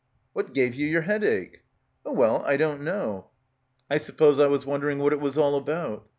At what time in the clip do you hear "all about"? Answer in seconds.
5.37-6.07